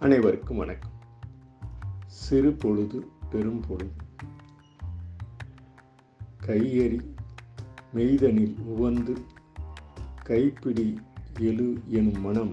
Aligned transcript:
அனைவருக்கும் 0.00 0.56
வணக்கம். 0.56 0.90
சிறு 2.06 2.52
பொழுது 2.52 3.06
பெரும் 3.30 3.64
பொழுது. 3.68 3.90
கையெறி 6.46 7.00
மெய்தனில் 7.94 8.60
உவந்து 8.60 9.16
கைப்பிடி 10.24 11.00
எழு 11.38 11.80
எனும் 11.86 12.20
மனம் 12.20 12.52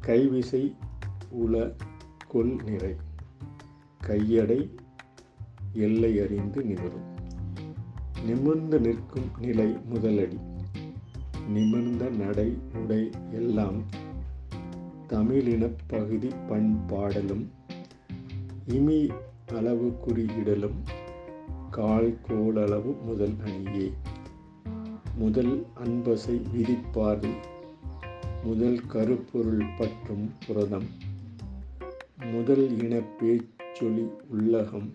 கைவிசை 0.00 0.74
உல 1.30 1.76
கொல் 2.28 2.62
நிறை 2.64 2.96
கையடை 4.02 4.70
எல்லை 5.72 6.20
அறிந்து 6.20 6.62
நிமிரும். 6.62 7.18
நிமிர்ந்து 8.24 8.80
நிற்கும் 8.80 9.30
நிலை 9.38 9.72
முதலடி 9.72 10.40
நிமிர்ந்த 11.48 12.10
நடை 12.10 12.58
உடை 12.74 13.10
எல்லாம் 13.30 14.04
தமிழினப் 15.06 15.76
பகுதி 15.86 16.28
பண்பாடலும் 16.48 17.46
இமி 18.68 19.10
அளவு 19.54 19.92
குறியிடலும் 20.06 20.78
கால் 21.70 22.16
கோளளவு 22.28 22.96
முதல் 23.02 23.34
அணியே. 23.44 23.92
முதல் 25.16 25.66
அன்பசை 25.84 26.40
விதிப்பார்வை 26.54 27.30
முதல் 28.44 28.80
கருப்பொருள் 28.86 29.64
பற்றும் 29.78 30.32
புரதம் 30.46 30.88
முதல் 32.32 32.82
இன 32.82 33.00
பேச்சொலி 33.20 34.06
உள்ளகம் 34.28 34.94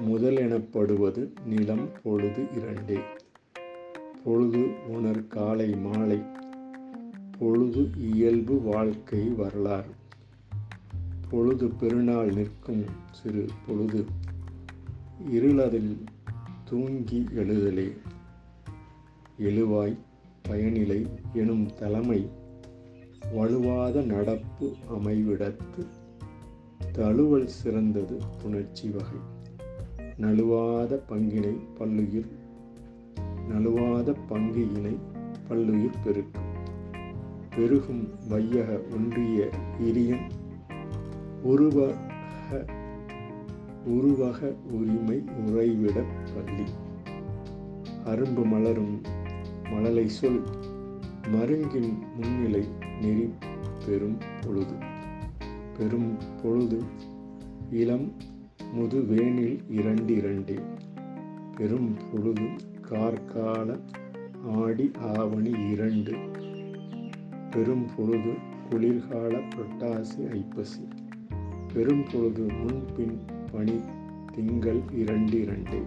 முதல் 0.00 0.36
எனப்படுவது 0.36 1.32
நிலம் 1.46 1.88
பொழுது 2.02 2.46
இரண்டே. 2.56 2.98
பொழுது 4.24 4.68
உணர் 4.88 5.26
காலை 5.26 5.76
மாலை 5.76 6.22
பொழுது 7.38 7.90
இயல்பு 7.96 8.60
வாழ்க்கை 8.60 9.28
வரலாறு. 9.28 9.90
பொழுது 11.30 11.68
பெருநாள் 11.68 12.32
நிற்கும் 12.32 12.84
சிறு 13.10 13.46
பொழுது. 13.66 14.04
இருளதில் 15.30 16.04
தூங்கி 16.64 17.26
எழுதலே. 17.36 17.96
எழுவாய் 19.38 19.96
பயனிலை 20.48 21.06
எனும் 21.32 21.74
தலைமை 21.74 22.30
வலுவாத 23.34 24.02
நடப்பு 24.02 24.74
அமைவிடத்து 24.90 25.86
தழுவல் 26.92 27.46
சிறந்தது 27.46 28.20
புணர்ச்சி 28.42 28.90
வகை. 28.90 29.34
நழுவாத 30.20 31.00
பங்கினை 31.08 31.58
பல்லுயிர் 31.78 32.28
நழுவாத 33.48 34.14
பங்கு 34.28 34.74
இணை 34.74 34.96
பல்லுயிர் 35.48 36.02
பெருக்கும் 36.04 36.55
பெருகும் 37.56 38.08
வையக 38.28 38.80
ஒன்றிய 38.92 39.48
இரியும் 39.80 40.26
உருவக 41.42 42.64
உருவக 43.84 44.54
உரிமை 44.70 45.24
உறைவிட 45.46 46.04
பள்ளி. 46.34 46.64
அரும்பு 48.04 48.44
மலரும் 48.44 49.00
மழலை 49.70 50.08
சொல் 50.08 50.42
மருங்கின் 51.28 51.98
முன்னிலை 52.16 52.64
நெறி 53.00 53.30
பெரும் 53.86 54.18
பொழுது. 54.44 54.74
பெரும் 55.78 56.16
பொழுது 56.42 56.82
இளம் 57.70 58.12
முதுவேனில் 58.74 59.58
இரண்டிரண்டே 59.70 60.60
பெரும் 61.56 61.96
பொழுது 62.12 62.46
கார்கால 62.90 63.80
ஆடி 64.56 64.90
ஆவணி 65.16 65.70
இரண்டு. 65.70 66.14
பெரும் 67.56 67.86
பொழுது 67.96 68.32
குளிர்கால 68.70 69.38
புரட்டாசி 69.38 70.30
ஐப்பசி. 70.30 70.88
பெரும் 71.74 72.04
பொழுது 72.12 72.42
முன்பின் 72.52 73.20
பணி 73.52 73.80
திங்கள் 74.32 74.80
இரண்டு 74.92 75.40
இரண்டு 75.40 75.84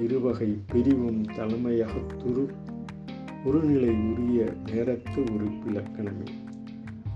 இருவகை 0.00 0.58
பிரிவும் 0.72 1.22
தலைமையாக 1.22 1.92
துரு 1.92 2.44
உருநிலை 3.44 3.88
உரிய 3.88 4.54
நேரத்து 4.72 5.24
உறுப்பிலக்கணமே 5.24 6.28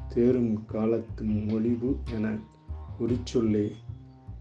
தேரும் 0.09 0.65
காலத்து 0.67 1.25
மொழிவு 1.25 1.97
என 2.15 2.37
குறிச்சொல்லே 3.01 3.71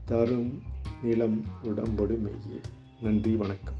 தரும் 0.06 0.62
நிலம் 1.04 1.44
உடம்படு 1.64 2.22
மெய்யே. 2.26 2.60
நன்றி 3.02 3.36
வணக்கம். 3.36 3.73